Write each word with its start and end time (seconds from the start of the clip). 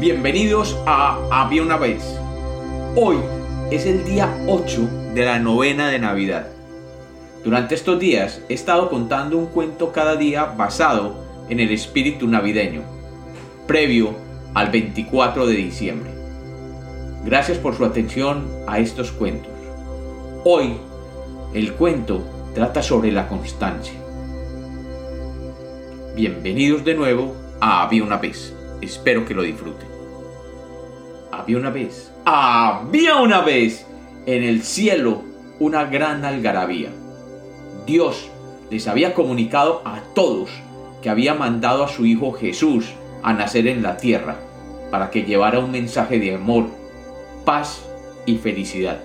Bienvenidos 0.00 0.76
a 0.86 1.20
Había 1.30 1.62
una 1.62 1.76
vez. 1.76 2.02
Hoy 2.96 3.16
es 3.70 3.86
el 3.86 4.04
día 4.04 4.28
8 4.48 5.12
de 5.14 5.24
la 5.24 5.38
novena 5.38 5.88
de 5.88 6.00
Navidad. 6.00 6.48
Durante 7.44 7.76
estos 7.76 8.00
días 8.00 8.42
he 8.48 8.54
estado 8.54 8.90
contando 8.90 9.38
un 9.38 9.46
cuento 9.46 9.92
cada 9.92 10.16
día 10.16 10.46
basado 10.46 11.14
en 11.48 11.60
el 11.60 11.70
espíritu 11.70 12.26
navideño, 12.26 12.82
previo 13.68 14.16
al 14.52 14.70
24 14.70 15.46
de 15.46 15.54
diciembre. 15.54 16.10
Gracias 17.24 17.58
por 17.58 17.76
su 17.76 17.84
atención 17.84 18.48
a 18.66 18.80
estos 18.80 19.12
cuentos. 19.12 19.52
Hoy 20.44 20.76
el 21.54 21.72
cuento 21.74 22.24
trata 22.52 22.82
sobre 22.82 23.12
la 23.12 23.28
constancia. 23.28 23.94
Bienvenidos 26.16 26.84
de 26.84 26.94
nuevo 26.94 27.36
a 27.60 27.84
Había 27.84 28.02
una 28.02 28.16
vez. 28.16 28.54
Espero 28.80 29.24
que 29.24 29.34
lo 29.34 29.42
disfruten. 29.42 29.88
Había 31.30 31.58
una 31.58 31.70
vez, 31.70 32.12
había 32.24 33.16
una 33.16 33.40
vez 33.40 33.86
en 34.26 34.42
el 34.42 34.62
cielo 34.62 35.22
una 35.58 35.84
gran 35.84 36.24
algarabía. 36.24 36.90
Dios 37.86 38.30
les 38.70 38.88
había 38.88 39.14
comunicado 39.14 39.82
a 39.84 40.00
todos 40.14 40.50
que 41.02 41.10
había 41.10 41.34
mandado 41.34 41.84
a 41.84 41.88
su 41.88 42.06
Hijo 42.06 42.32
Jesús 42.32 42.92
a 43.22 43.32
nacer 43.32 43.66
en 43.66 43.82
la 43.82 43.96
tierra 43.96 44.36
para 44.90 45.10
que 45.10 45.24
llevara 45.24 45.58
un 45.58 45.70
mensaje 45.70 46.18
de 46.18 46.34
amor, 46.34 46.66
paz 47.44 47.84
y 48.26 48.36
felicidad. 48.36 49.00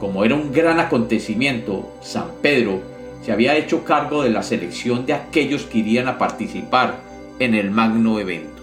Como 0.00 0.24
era 0.24 0.34
un 0.34 0.52
gran 0.52 0.78
acontecimiento, 0.78 1.90
San 2.00 2.28
Pedro 2.42 2.80
se 3.22 3.32
había 3.32 3.56
hecho 3.56 3.84
cargo 3.84 4.22
de 4.22 4.30
la 4.30 4.42
selección 4.42 5.04
de 5.04 5.14
aquellos 5.14 5.64
que 5.64 5.78
irían 5.78 6.06
a 6.06 6.18
participar 6.18 7.05
en 7.38 7.54
el 7.54 7.70
magno 7.70 8.18
evento. 8.18 8.62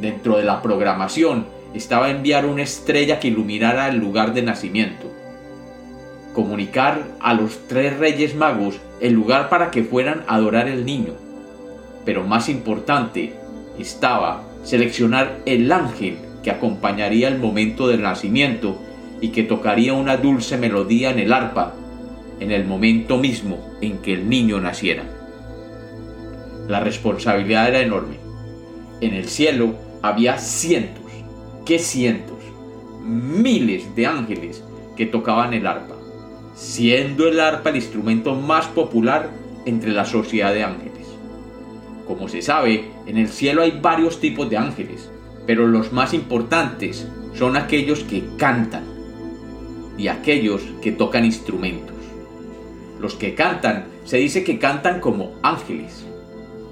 Dentro 0.00 0.36
de 0.36 0.44
la 0.44 0.62
programación 0.62 1.46
estaba 1.74 2.10
enviar 2.10 2.46
una 2.46 2.62
estrella 2.62 3.18
que 3.20 3.28
iluminara 3.28 3.88
el 3.88 3.96
lugar 3.96 4.34
de 4.34 4.42
nacimiento, 4.42 5.12
comunicar 6.34 7.04
a 7.20 7.34
los 7.34 7.66
tres 7.66 7.98
reyes 7.98 8.34
magos 8.34 8.80
el 9.00 9.12
lugar 9.12 9.48
para 9.48 9.70
que 9.70 9.84
fueran 9.84 10.24
a 10.26 10.36
adorar 10.36 10.68
el 10.68 10.84
niño, 10.84 11.14
pero 12.04 12.24
más 12.24 12.48
importante 12.48 13.34
estaba 13.78 14.44
seleccionar 14.62 15.38
el 15.46 15.70
ángel 15.72 16.18
que 16.42 16.50
acompañaría 16.50 17.28
el 17.28 17.38
momento 17.38 17.88
del 17.88 18.02
nacimiento 18.02 18.80
y 19.20 19.28
que 19.28 19.42
tocaría 19.42 19.94
una 19.94 20.16
dulce 20.16 20.56
melodía 20.56 21.10
en 21.10 21.18
el 21.18 21.32
arpa 21.32 21.74
en 22.40 22.50
el 22.50 22.64
momento 22.66 23.18
mismo 23.18 23.58
en 23.80 23.98
que 23.98 24.12
el 24.12 24.28
niño 24.28 24.60
naciera. 24.60 25.04
La 26.68 26.80
responsabilidad 26.80 27.68
era 27.68 27.80
enorme. 27.80 28.16
En 29.00 29.14
el 29.14 29.28
cielo 29.28 29.74
había 30.02 30.38
cientos, 30.38 31.04
¿qué 31.64 31.78
cientos? 31.78 32.38
Miles 33.02 33.94
de 33.94 34.06
ángeles 34.06 34.64
que 34.96 35.06
tocaban 35.06 35.54
el 35.54 35.66
arpa, 35.66 35.94
siendo 36.54 37.28
el 37.28 37.38
arpa 37.38 37.70
el 37.70 37.76
instrumento 37.76 38.34
más 38.34 38.66
popular 38.66 39.30
entre 39.64 39.92
la 39.92 40.04
sociedad 40.04 40.52
de 40.52 40.64
ángeles. 40.64 41.06
Como 42.06 42.28
se 42.28 42.42
sabe, 42.42 42.90
en 43.06 43.18
el 43.18 43.28
cielo 43.28 43.62
hay 43.62 43.78
varios 43.80 44.20
tipos 44.20 44.48
de 44.48 44.56
ángeles, 44.56 45.10
pero 45.46 45.68
los 45.68 45.92
más 45.92 46.14
importantes 46.14 47.06
son 47.34 47.56
aquellos 47.56 48.00
que 48.04 48.24
cantan 48.38 48.84
y 49.98 50.08
aquellos 50.08 50.62
que 50.82 50.92
tocan 50.92 51.24
instrumentos. 51.24 51.94
Los 53.00 53.14
que 53.14 53.34
cantan 53.34 53.86
se 54.04 54.16
dice 54.16 54.42
que 54.42 54.58
cantan 54.58 55.00
como 55.00 55.34
ángeles. 55.42 56.06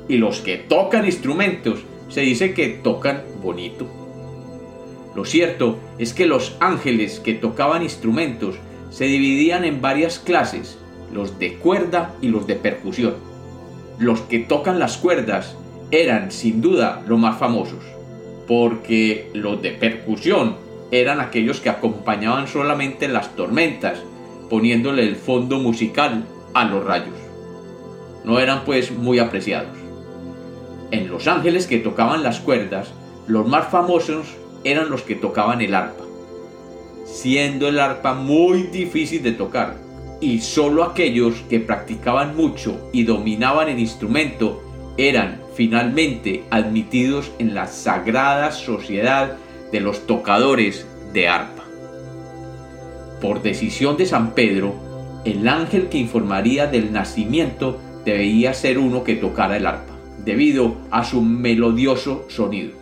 Y 0.09 0.19
los 0.19 0.41
que 0.41 0.57
tocan 0.57 1.07
instrumentos 1.07 1.81
se 2.09 2.21
dice 2.21 2.55
que 2.55 2.69
tocan 2.69 3.23
bonito. 3.43 3.87
Lo 5.15 5.25
cierto 5.25 5.79
es 5.99 6.13
que 6.13 6.27
los 6.27 6.57
ángeles 6.61 7.21
que 7.21 7.35
tocaban 7.35 7.83
instrumentos 7.83 8.57
se 8.91 9.05
dividían 9.05 9.65
en 9.65 9.81
varias 9.81 10.19
clases, 10.19 10.79
los 11.13 11.39
de 11.39 11.55
cuerda 11.55 12.15
y 12.21 12.29
los 12.29 12.47
de 12.47 12.57
percusión. 12.57 13.15
Los 13.99 14.21
que 14.23 14.41
tocan 14.41 14.79
las 14.79 14.97
cuerdas 14.97 15.57
eran 15.91 16.33
sin 16.33 16.61
duda 16.61 17.03
los 17.07 17.19
más 17.19 17.39
famosos, 17.39 17.85
porque 18.49 19.31
los 19.33 19.63
de 19.63 19.71
percusión 19.71 20.57
eran 20.91 21.21
aquellos 21.21 21.61
que 21.61 21.71
acompañaban 21.71 22.49
solamente 22.49 23.09
las 23.09 23.35
tormentas 23.37 23.99
poniéndole 24.51 25.03
el 25.03 25.17
fondo 25.17 25.59
musical 25.59 26.25
a 26.55 26.65
los 26.65 26.85
rayos. 26.85 27.15
No 28.25 28.41
eran 28.41 28.65
pues 28.65 28.91
muy 28.91 29.19
apreciados. 29.19 29.84
En 30.95 31.11
Los 31.11 31.27
Ángeles 31.27 31.67
que 31.67 31.79
tocaban 31.79 32.23
las 32.23 32.39
cuerdas, 32.39 32.93
los 33.27 33.49
más 33.49 33.67
famosos 33.67 34.29
eran 34.63 34.91
los 34.91 35.03
que 35.03 35.17
tocaban 35.17 35.61
el 35.61 35.75
arpa, 35.75 36.05
siendo 37.05 37.67
el 37.67 37.81
arpa 37.81 38.15
muy 38.15 38.69
difícil 38.69 39.21
de 39.25 39.33
tocar, 39.33 39.75
y 40.21 40.39
solo 40.39 40.85
aquellos 40.85 41.35
que 41.51 41.59
practicaban 41.59 42.37
mucho 42.37 42.91
y 42.93 43.03
dominaban 43.03 43.69
el 43.69 43.81
instrumento 43.81 44.63
eran 44.97 45.41
finalmente 45.57 46.45
admitidos 46.51 47.33
en 47.41 47.57
la 47.57 47.67
sagrada 47.67 48.53
sociedad 48.53 49.37
de 49.73 49.81
los 49.81 50.07
tocadores 50.07 50.87
de 51.13 51.27
arpa. 51.27 51.65
Por 53.21 53.43
decisión 53.43 53.97
de 53.97 54.07
San 54.07 54.31
Pedro, 54.37 54.77
el 55.25 55.49
ángel 55.49 55.89
que 55.89 55.99
informaría 55.99 56.69
del 56.69 56.93
nacimiento 56.93 57.81
debía 58.05 58.55
ser 58.55 58.79
uno 58.79 59.03
que 59.03 59.17
tocara 59.17 59.57
el 59.57 59.67
arpa, 59.67 59.94
debido 60.25 60.77
a 60.91 61.05
su 61.05 61.23
melodioso 61.23 62.27
sonido. 62.29 62.73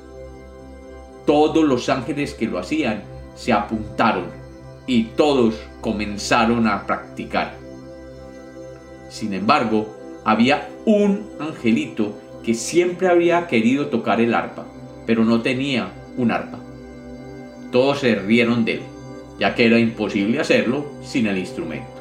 Todos 1.26 1.64
los 1.64 1.88
ángeles 1.88 2.34
que 2.34 2.46
lo 2.46 2.58
hacían 2.58 3.04
se 3.34 3.52
apuntaron 3.52 4.26
y 4.86 5.04
todos 5.04 5.54
comenzaron 5.80 6.66
a 6.66 6.86
practicar. 6.86 7.56
Sin 9.08 9.32
embargo, 9.32 9.96
había 10.24 10.68
un 10.84 11.28
angelito 11.38 12.18
que 12.42 12.54
siempre 12.54 13.08
había 13.08 13.46
querido 13.46 13.86
tocar 13.86 14.20
el 14.20 14.34
arpa, 14.34 14.66
pero 15.06 15.24
no 15.24 15.42
tenía 15.42 15.92
un 16.16 16.32
arpa. 16.32 16.58
Todos 17.70 18.00
se 18.00 18.16
rieron 18.16 18.64
de 18.64 18.74
él 18.74 18.82
ya 19.38 19.54
que 19.54 19.66
era 19.66 19.78
imposible 19.78 20.38
hacerlo 20.38 20.86
sin 21.02 21.26
el 21.26 21.38
instrumento. 21.38 21.91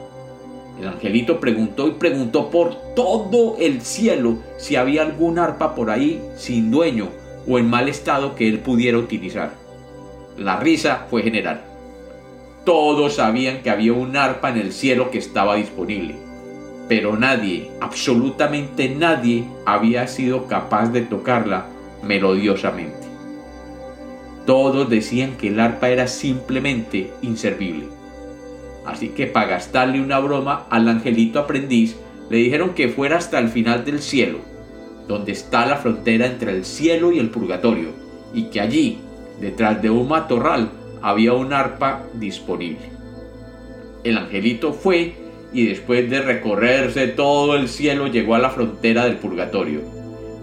El 0.81 0.87
angelito 0.87 1.39
preguntó 1.39 1.87
y 1.87 1.91
preguntó 1.91 2.49
por 2.49 2.75
todo 2.95 3.55
el 3.59 3.81
cielo 3.81 4.39
si 4.57 4.77
había 4.77 5.03
algún 5.03 5.37
arpa 5.37 5.75
por 5.75 5.91
ahí 5.91 6.19
sin 6.35 6.71
dueño 6.71 7.09
o 7.47 7.59
en 7.59 7.69
mal 7.69 7.87
estado 7.87 8.33
que 8.33 8.49
él 8.49 8.59
pudiera 8.59 8.97
utilizar. 8.97 9.53
La 10.39 10.57
risa 10.57 11.05
fue 11.07 11.21
general. 11.21 11.61
Todos 12.65 13.15
sabían 13.15 13.61
que 13.61 13.69
había 13.69 13.93
un 13.93 14.17
arpa 14.17 14.49
en 14.49 14.57
el 14.57 14.73
cielo 14.73 15.11
que 15.11 15.19
estaba 15.19 15.53
disponible, 15.53 16.15
pero 16.87 17.15
nadie, 17.15 17.69
absolutamente 17.79 18.89
nadie, 18.89 19.43
había 19.67 20.07
sido 20.07 20.47
capaz 20.47 20.87
de 20.87 21.01
tocarla 21.01 21.67
melodiosamente. 22.01 23.07
Todos 24.47 24.89
decían 24.89 25.37
que 25.37 25.49
el 25.49 25.59
arpa 25.59 25.89
era 25.89 26.07
simplemente 26.07 27.13
inservible. 27.21 28.00
Así 28.85 29.09
que 29.09 29.27
para 29.27 29.47
gastarle 29.47 30.01
una 30.01 30.19
broma 30.19 30.65
al 30.69 30.87
angelito 30.87 31.39
aprendiz, 31.39 31.95
le 32.29 32.37
dijeron 32.37 32.73
que 32.73 32.89
fuera 32.89 33.17
hasta 33.17 33.39
el 33.39 33.49
final 33.49 33.85
del 33.85 34.01
cielo, 34.01 34.39
donde 35.07 35.33
está 35.33 35.65
la 35.65 35.77
frontera 35.77 36.25
entre 36.25 36.51
el 36.51 36.65
cielo 36.65 37.11
y 37.11 37.19
el 37.19 37.29
purgatorio, 37.29 37.89
y 38.33 38.43
que 38.45 38.61
allí, 38.61 38.99
detrás 39.39 39.81
de 39.81 39.89
un 39.89 40.07
matorral, 40.07 40.71
había 41.01 41.33
un 41.33 41.53
arpa 41.53 42.03
disponible. 42.13 42.89
El 44.03 44.17
angelito 44.17 44.73
fue 44.73 45.13
y 45.53 45.67
después 45.67 46.09
de 46.09 46.21
recorrerse 46.21 47.07
todo 47.07 47.55
el 47.55 47.67
cielo 47.67 48.07
llegó 48.07 48.35
a 48.35 48.39
la 48.39 48.49
frontera 48.49 49.05
del 49.05 49.17
purgatorio. 49.17 49.81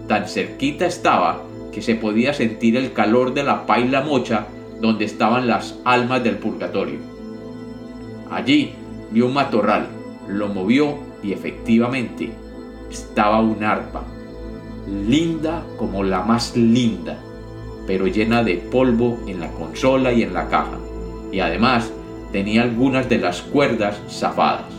Tan 0.07 0.27
cerquita 0.27 0.85
estaba 0.85 1.43
que 1.71 1.81
se 1.81 1.95
podía 1.95 2.33
sentir 2.33 2.77
el 2.77 2.93
calor 2.93 3.33
de 3.33 3.43
la 3.43 3.65
paila 3.65 4.01
mocha 4.01 4.47
donde 4.79 5.05
estaban 5.05 5.47
las 5.47 5.79
almas 5.83 6.23
del 6.23 6.37
purgatorio. 6.37 7.18
Allí 8.31 8.73
vio 9.11 9.27
un 9.27 9.33
matorral, 9.33 9.87
lo 10.27 10.47
movió 10.49 10.97
y 11.23 11.33
efectivamente 11.33 12.31
estaba 12.89 13.39
un 13.39 13.63
arpa, 13.63 14.03
linda 15.07 15.63
como 15.77 16.03
la 16.03 16.21
más 16.21 16.55
linda, 16.55 17.17
pero 17.87 18.07
llena 18.07 18.43
de 18.43 18.55
polvo 18.55 19.19
en 19.27 19.39
la 19.39 19.51
consola 19.51 20.13
y 20.13 20.23
en 20.23 20.33
la 20.33 20.47
caja, 20.47 20.77
y 21.31 21.39
además 21.39 21.91
tenía 22.31 22.63
algunas 22.63 23.09
de 23.09 23.17
las 23.17 23.41
cuerdas 23.41 23.99
zafadas. 24.09 24.71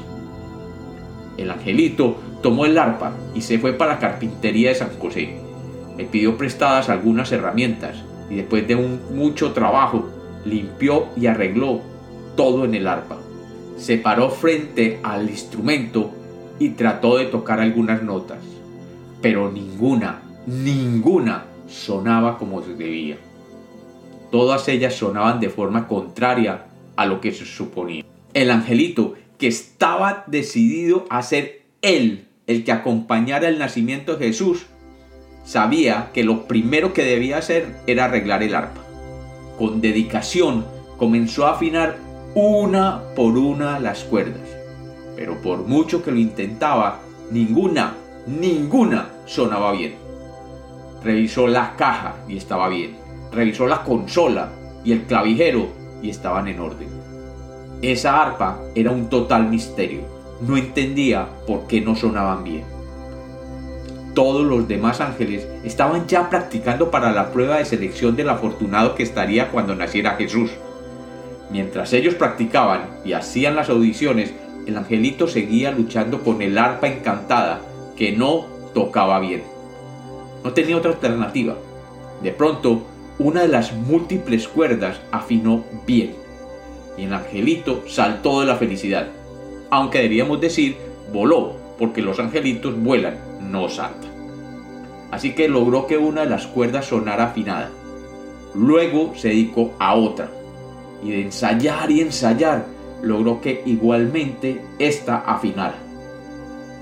El 1.36 1.50
angelito 1.50 2.16
tomó 2.42 2.66
el 2.66 2.78
arpa 2.78 3.12
y 3.34 3.40
se 3.40 3.58
fue 3.58 3.72
para 3.72 3.94
la 3.94 3.98
carpintería 3.98 4.70
de 4.70 4.74
San 4.74 4.90
José 4.98 5.50
me 6.00 6.06
pidió 6.06 6.38
prestadas 6.38 6.88
algunas 6.88 7.30
herramientas 7.30 7.94
y 8.30 8.36
después 8.36 8.66
de 8.66 8.74
un 8.74 9.02
mucho 9.14 9.52
trabajo 9.52 10.08
limpió 10.46 11.08
y 11.14 11.26
arregló 11.26 11.82
todo 12.36 12.64
en 12.64 12.74
el 12.74 12.88
arpa. 12.88 13.18
Se 13.80 13.96
paró 13.96 14.28
frente 14.28 15.00
al 15.02 15.30
instrumento 15.30 16.10
y 16.58 16.68
trató 16.70 17.16
de 17.16 17.24
tocar 17.24 17.60
algunas 17.60 18.02
notas, 18.02 18.40
pero 19.22 19.50
ninguna, 19.50 20.20
ninguna 20.46 21.46
sonaba 21.66 22.36
como 22.36 22.62
se 22.62 22.74
debía. 22.74 23.16
Todas 24.30 24.68
ellas 24.68 24.94
sonaban 24.94 25.40
de 25.40 25.48
forma 25.48 25.88
contraria 25.88 26.66
a 26.94 27.06
lo 27.06 27.22
que 27.22 27.32
se 27.32 27.46
suponía. 27.46 28.04
El 28.34 28.50
angelito, 28.50 29.14
que 29.38 29.46
estaba 29.46 30.24
decidido 30.26 31.06
a 31.08 31.22
ser 31.22 31.62
él 31.80 32.26
el 32.46 32.64
que 32.64 32.72
acompañara 32.72 33.48
el 33.48 33.58
nacimiento 33.58 34.16
de 34.16 34.26
Jesús, 34.26 34.66
sabía 35.42 36.10
que 36.12 36.22
lo 36.22 36.46
primero 36.46 36.92
que 36.92 37.02
debía 37.02 37.38
hacer 37.38 37.76
era 37.86 38.04
arreglar 38.04 38.42
el 38.42 38.54
arpa. 38.54 38.82
Con 39.58 39.80
dedicación 39.80 40.66
comenzó 40.98 41.46
a 41.46 41.52
afinar 41.52 42.09
una 42.34 43.02
por 43.16 43.36
una 43.36 43.80
las 43.80 44.04
cuerdas, 44.04 44.48
pero 45.16 45.40
por 45.42 45.66
mucho 45.66 46.02
que 46.02 46.12
lo 46.12 46.18
intentaba, 46.18 47.00
ninguna, 47.30 47.94
ninguna 48.26 49.08
sonaba 49.26 49.72
bien. 49.72 49.96
Revisó 51.02 51.48
la 51.48 51.74
caja 51.76 52.16
y 52.28 52.36
estaba 52.36 52.68
bien. 52.68 52.96
Revisó 53.32 53.66
la 53.66 53.82
consola 53.82 54.50
y 54.84 54.92
el 54.92 55.02
clavijero 55.04 55.68
y 56.02 56.10
estaban 56.10 56.46
en 56.46 56.60
orden. 56.60 56.88
Esa 57.82 58.22
arpa 58.22 58.60
era 58.74 58.90
un 58.90 59.08
total 59.08 59.48
misterio. 59.48 60.02
No 60.40 60.56
entendía 60.56 61.26
por 61.46 61.66
qué 61.66 61.80
no 61.80 61.96
sonaban 61.96 62.44
bien. 62.44 62.64
Todos 64.14 64.44
los 64.44 64.68
demás 64.68 65.00
ángeles 65.00 65.48
estaban 65.64 66.06
ya 66.06 66.28
practicando 66.28 66.90
para 66.90 67.12
la 67.12 67.32
prueba 67.32 67.56
de 67.56 67.64
selección 67.64 68.16
del 68.16 68.28
afortunado 68.28 68.94
que 68.94 69.02
estaría 69.02 69.50
cuando 69.50 69.74
naciera 69.74 70.16
Jesús. 70.16 70.50
Mientras 71.50 71.92
ellos 71.92 72.14
practicaban 72.14 72.88
y 73.04 73.12
hacían 73.12 73.56
las 73.56 73.68
audiciones, 73.70 74.32
el 74.66 74.76
angelito 74.76 75.26
seguía 75.26 75.72
luchando 75.72 76.22
con 76.22 76.42
el 76.42 76.56
arpa 76.56 76.86
encantada 76.86 77.60
que 77.96 78.12
no 78.12 78.46
tocaba 78.72 79.18
bien. 79.18 79.42
No 80.44 80.52
tenía 80.52 80.76
otra 80.76 80.92
alternativa. 80.92 81.56
De 82.22 82.30
pronto, 82.30 82.82
una 83.18 83.42
de 83.42 83.48
las 83.48 83.72
múltiples 83.72 84.46
cuerdas 84.46 85.00
afinó 85.10 85.64
bien 85.86 86.14
y 86.96 87.04
el 87.04 87.14
angelito 87.14 87.84
saltó 87.88 88.40
de 88.40 88.46
la 88.46 88.56
felicidad. 88.56 89.08
Aunque 89.70 89.98
deberíamos 89.98 90.40
decir 90.40 90.76
voló, 91.12 91.56
porque 91.78 92.02
los 92.02 92.20
angelitos 92.20 92.78
vuelan, 92.80 93.18
no 93.50 93.68
saltan. 93.68 94.10
Así 95.10 95.34
que 95.34 95.48
logró 95.48 95.86
que 95.86 95.96
una 95.96 96.22
de 96.22 96.28
las 96.28 96.46
cuerdas 96.46 96.86
sonara 96.86 97.24
afinada. 97.24 97.70
Luego 98.54 99.14
se 99.16 99.28
dedicó 99.28 99.72
a 99.78 99.94
otra 99.94 100.30
y 101.02 101.10
de 101.10 101.22
ensayar 101.22 101.90
y 101.90 102.00
ensayar 102.00 102.66
logró 103.02 103.40
que 103.40 103.62
igualmente 103.66 104.60
ésta 104.78 105.18
afinara. 105.18 105.78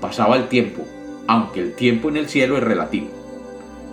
Pasaba 0.01 0.37
el 0.37 0.47
tiempo, 0.47 0.83
aunque 1.27 1.61
el 1.61 1.73
tiempo 1.73 2.09
en 2.09 2.17
el 2.17 2.29
cielo 2.29 2.57
es 2.57 2.63
relativo. 2.63 3.07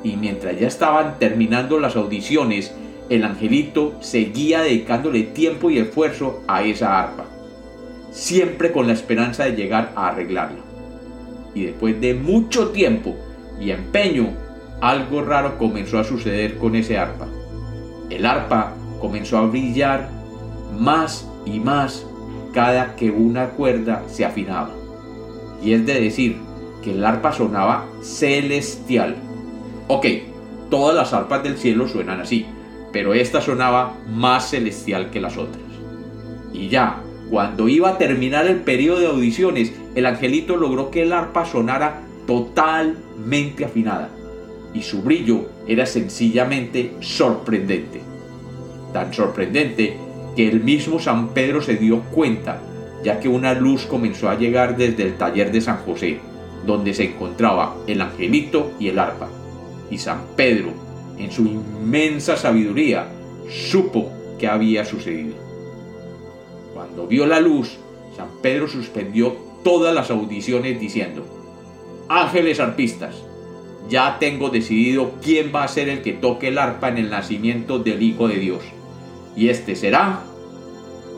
Y 0.02 0.17
mientras 0.17 0.58
ya 0.58 0.69
estaban 0.69 1.19
terminando 1.19 1.78
las 1.78 1.96
audiciones, 1.96 2.75
el 3.08 3.25
angelito 3.25 3.94
seguía 4.00 4.62
dedicándole 4.62 5.23
tiempo 5.23 5.70
y 5.70 5.78
esfuerzo 5.78 6.43
a 6.49 6.62
esa 6.62 6.99
arpa, 6.99 7.26
siempre 8.11 8.72
con 8.72 8.87
la 8.87 8.93
esperanza 8.93 9.44
de 9.44 9.52
llegar 9.52 9.93
a 9.94 10.08
arreglarla. 10.08 10.61
Y 11.55 11.64
después 11.64 12.00
de 12.00 12.14
mucho 12.14 12.70
tiempo 12.70 13.17
y 13.61 13.70
empeño, 13.70 14.29
algo 14.81 15.22
raro 15.22 15.56
comenzó 15.56 15.99
a 15.99 16.05
suceder 16.05 16.58
con 16.58 16.76
ese 16.76 16.99
arpa. 16.99 17.26
El 18.11 18.26
arpa 18.26 18.75
comenzó 19.00 19.38
a 19.38 19.46
brillar 19.46 20.16
más 20.79 21.29
y 21.45 21.61
más 21.61 22.07
cada 22.53 22.97
que 22.97 23.11
una 23.11 23.51
cuerda 23.51 24.05
se 24.09 24.25
afinaba. 24.25 24.71
Y 25.63 25.73
es 25.73 25.85
de 25.85 26.01
decir, 26.01 26.39
que 26.83 26.93
el 26.93 27.05
arpa 27.05 27.33
sonaba 27.33 27.87
celestial. 28.01 29.17
Ok, 29.89 30.07
todas 30.71 30.95
las 30.95 31.13
arpas 31.13 31.43
del 31.43 31.59
cielo 31.59 31.89
suenan 31.89 32.21
así, 32.21 32.47
pero 32.93 33.13
esta 33.13 33.41
sonaba 33.41 33.95
más 34.09 34.51
celestial 34.51 35.11
que 35.11 35.21
las 35.21 35.37
otras. 35.37 35.65
Y 36.53 36.69
ya, 36.69 37.03
cuando 37.29 37.69
iba 37.69 37.91
a 37.91 37.99
terminar 37.99 38.47
el 38.47 38.61
periodo 38.61 39.01
de 39.01 39.09
audiciones, 39.09 39.73
el 39.95 40.07
angelito 40.07 40.57
logró 40.57 40.91
que 40.91 41.03
el 41.03 41.13
arpa 41.13 41.45
sonara 41.45 42.03
totalmente 42.27 43.65
afinada, 43.65 44.09
y 44.73 44.83
su 44.83 45.03
brillo 45.03 45.47
era 45.67 45.87
sencillamente 45.87 46.93
sorprendente. 47.01 48.01
Tan 48.93 49.13
sorprendente 49.13 50.06
que 50.37 50.47
el 50.47 50.62
mismo 50.62 51.00
San 51.00 51.31
Pedro 51.31 51.62
se 51.62 51.77
dio 51.77 52.03
cuenta, 52.12 52.61
ya 53.03 53.19
que 53.19 53.29
una 53.29 53.55
luz 53.55 53.87
comenzó 53.87 54.29
a 54.29 54.38
llegar 54.38 54.77
desde 54.77 55.03
el 55.03 55.17
taller 55.17 55.50
de 55.50 55.62
San 55.62 55.79
José, 55.79 56.21
donde 56.67 56.93
se 56.93 57.05
encontraba 57.05 57.77
el 57.87 58.03
angelito 58.03 58.73
y 58.79 58.88
el 58.88 58.99
arpa. 58.99 59.29
Y 59.91 59.97
San 59.97 60.21
Pedro, 60.37 60.73
en 61.17 61.33
su 61.33 61.47
inmensa 61.47 62.37
sabiduría, 62.37 63.09
supo 63.49 64.11
qué 64.38 64.47
había 64.47 64.85
sucedido. 64.85 65.37
Cuando 66.75 67.06
vio 67.06 67.25
la 67.27 67.41
luz, 67.41 67.79
San 68.15 68.29
Pedro 68.43 68.69
suspendió 68.69 69.35
todas 69.65 69.94
las 69.94 70.11
audiciones 70.11 70.79
diciendo, 70.79 71.25
Ángeles 72.09 72.61
arpistas, 72.61 73.15
ya 73.89 74.19
tengo 74.21 74.50
decidido 74.50 75.12
quién 75.23 75.50
va 75.55 75.65
a 75.65 75.69
ser 75.69 75.89
el 75.89 76.03
que 76.03 76.12
toque 76.12 76.49
el 76.49 76.59
arpa 76.59 76.89
en 76.89 76.99
el 76.99 77.11
nacimiento 77.11 77.79
del 77.79 78.03
Hijo 78.03 78.29
de 78.29 78.37
Dios 78.37 78.75
y 79.37 79.50
este 79.50 79.77
será. 79.77 80.23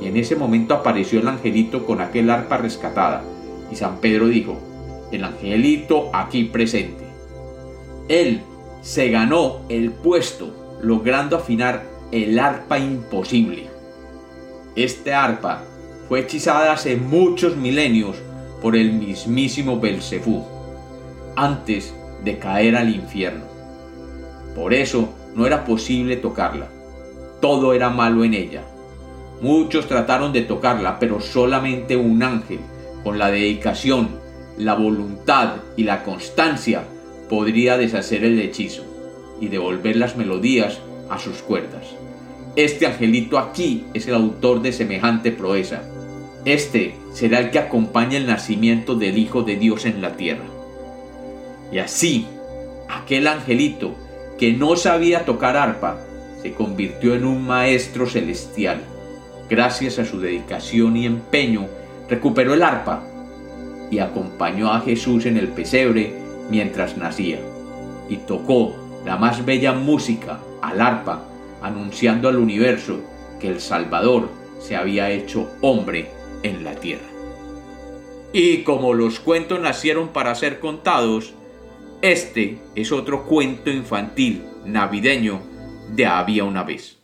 Y 0.03 0.07
en 0.07 0.17
ese 0.17 0.37
momento 0.37 0.75
apareció 0.75 1.21
el 1.21 1.29
angelito 1.29 1.87
con 1.87 2.01
aquel 2.01 2.29
arpa 2.29 2.59
rescatada, 2.59 3.23
y 3.71 3.77
San 3.77 3.99
Pedro 3.99 4.27
dijo, 4.27 4.59
el 5.11 5.25
angelito 5.25 6.11
aquí 6.13 6.45
presente. 6.45 7.05
Él 8.09 8.43
se 8.83 9.09
ganó 9.11 9.61
el 9.69 9.93
puesto, 9.93 10.79
logrando 10.83 11.37
afinar 11.37 11.85
el 12.13 12.39
arpa 12.39 12.79
imposible. 12.79 13.69
Este 14.77 15.15
arpa 15.15 15.65
fue 16.09 16.21
hechizada 16.21 16.73
hace 16.73 16.97
muchos 16.97 17.57
milenios 17.57 18.17
por 18.63 18.77
el 18.77 18.93
mismísimo 18.93 19.81
Belcebú, 19.81 20.45
antes 21.37 21.95
de 22.25 22.39
caer 22.39 22.77
al 22.77 22.95
infierno. 22.95 23.45
Por 24.55 24.75
eso 24.75 25.09
no 25.35 25.47
era 25.47 25.65
posible 25.65 26.17
tocarla 26.17 26.69
todo 27.41 27.73
era 27.75 27.91
malo 27.91 28.25
en 28.25 28.35
ella. 28.35 28.63
Muchos 29.41 29.87
trataron 29.87 30.33
de 30.33 30.43
tocarla, 30.43 30.99
pero 30.99 31.21
solamente 31.21 31.97
un 31.97 32.23
ángel, 32.23 32.61
con 33.05 33.19
la 33.19 33.31
dedicación, 33.31 34.09
la 34.57 34.75
voluntad 34.75 35.57
y 35.77 35.85
la 35.85 36.03
constancia, 36.03 36.85
podría 37.29 37.79
deshacer 37.79 38.25
el 38.25 38.41
hechizo 38.41 38.83
y 39.41 39.49
devolver 39.49 39.97
las 39.97 40.17
melodías 40.17 40.81
a 41.09 41.19
sus 41.19 41.43
cuerdas. 41.43 41.87
Este 42.57 42.87
angelito 42.87 43.39
aquí 43.39 43.85
es 43.95 44.09
el 44.09 44.15
autor 44.15 44.63
de 44.63 44.73
semejante 44.73 45.31
proeza. 45.31 45.83
Este 46.45 46.97
será 47.13 47.39
el 47.39 47.51
que 47.51 47.61
acompaña 47.61 48.17
el 48.17 48.27
nacimiento 48.27 48.97
del 48.97 49.19
Hijo 49.19 49.43
de 49.43 49.57
Dios 49.57 49.85
en 49.85 50.03
la 50.03 50.17
tierra. 50.17 50.47
Y 51.71 51.79
así, 51.79 52.27
aquel 52.89 53.29
angelito 53.29 53.95
que 54.39 54.53
no 54.53 54.75
sabía 54.77 55.25
tocar 55.25 55.57
arpa, 55.57 56.01
se 56.43 56.53
convirtió 56.53 57.15
en 57.15 57.25
un 57.25 57.47
maestro 57.47 58.07
celestial. 58.07 58.81
Gracias 59.49 59.99
a 59.99 60.05
su 60.05 60.21
dedicación 60.21 60.97
y 60.97 61.07
empeño, 61.07 61.67
recuperó 62.09 62.55
el 62.55 62.63
arpa 62.63 63.03
y 63.91 63.99
acompañó 63.99 64.73
a 64.73 64.81
Jesús 64.81 65.27
en 65.27 65.37
el 65.37 65.49
pesebre 65.49 66.13
mientras 66.51 66.97
nacía, 66.97 67.39
y 68.09 68.17
tocó 68.17 68.75
la 69.05 69.17
más 69.17 69.45
bella 69.45 69.73
música 69.73 70.41
al 70.63 70.81
arpa, 70.81 71.25
anunciando 71.63 72.29
al 72.29 72.37
universo 72.37 73.01
que 73.41 73.49
el 73.49 73.61
Salvador 73.61 74.29
se 74.61 74.77
había 74.77 75.11
hecho 75.11 75.51
hombre 75.61 76.11
en 76.43 76.65
la 76.65 76.75
tierra. 76.75 77.07
Y 78.33 78.59
como 78.59 78.93
los 78.93 79.21
cuentos 79.21 79.61
nacieron 79.61 80.09
para 80.09 80.35
ser 80.35 80.61
contados, 80.61 81.33
este 82.03 82.59
es 82.75 82.93
otro 82.93 83.25
cuento 83.25 83.71
infantil 83.71 84.45
navideño 84.65 85.41
de 85.89 86.07
había 86.07 86.45
una 86.45 86.63
vez. 86.63 86.98